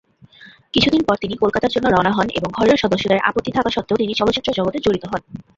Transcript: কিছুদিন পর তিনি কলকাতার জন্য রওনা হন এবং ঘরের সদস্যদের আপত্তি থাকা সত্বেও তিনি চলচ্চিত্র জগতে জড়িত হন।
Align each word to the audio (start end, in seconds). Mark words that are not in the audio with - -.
কিছুদিন 0.73 1.01
পর 1.03 1.15
তিনি 1.17 1.35
কলকাতার 1.37 1.73
জন্য 1.73 1.87
রওনা 1.87 2.11
হন 2.11 2.27
এবং 2.31 2.49
ঘরের 2.51 2.81
সদস্যদের 2.83 3.23
আপত্তি 3.27 3.51
থাকা 3.53 3.69
সত্বেও 3.71 3.99
তিনি 4.01 4.13
চলচ্চিত্র 4.13 4.49
জগতে 4.57 4.77
জড়িত 4.79 5.03
হন। 5.07 5.21